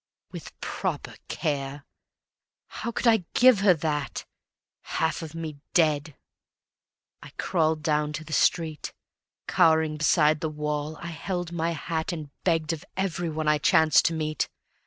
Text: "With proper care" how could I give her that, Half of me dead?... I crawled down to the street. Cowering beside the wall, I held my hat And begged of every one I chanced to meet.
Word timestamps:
"With 0.31 0.59
proper 0.61 1.13
care" 1.27 1.85
how 2.65 2.91
could 2.91 3.05
I 3.05 3.25
give 3.35 3.59
her 3.59 3.75
that, 3.75 4.25
Half 4.81 5.21
of 5.21 5.35
me 5.35 5.59
dead?... 5.75 6.17
I 7.21 7.29
crawled 7.37 7.83
down 7.83 8.11
to 8.13 8.23
the 8.23 8.33
street. 8.33 8.93
Cowering 9.47 9.97
beside 9.97 10.39
the 10.41 10.49
wall, 10.49 10.97
I 11.03 11.11
held 11.11 11.51
my 11.51 11.73
hat 11.73 12.11
And 12.11 12.31
begged 12.43 12.73
of 12.73 12.83
every 12.97 13.29
one 13.29 13.47
I 13.47 13.59
chanced 13.59 14.05
to 14.05 14.15
meet. 14.15 14.49